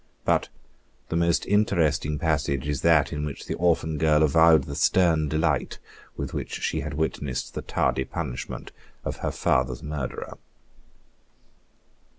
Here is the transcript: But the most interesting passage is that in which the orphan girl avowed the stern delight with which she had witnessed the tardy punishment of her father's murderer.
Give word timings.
But 0.25 0.49
the 1.09 1.15
most 1.15 1.45
interesting 1.45 2.17
passage 2.17 2.67
is 2.67 2.81
that 2.81 3.13
in 3.13 3.23
which 3.23 3.45
the 3.45 3.53
orphan 3.53 3.99
girl 3.99 4.23
avowed 4.23 4.63
the 4.63 4.73
stern 4.73 5.29
delight 5.29 5.77
with 6.17 6.33
which 6.33 6.59
she 6.63 6.79
had 6.81 6.95
witnessed 6.95 7.53
the 7.53 7.61
tardy 7.61 8.05
punishment 8.05 8.71
of 9.05 9.17
her 9.17 9.29
father's 9.29 9.83
murderer. 9.83 10.39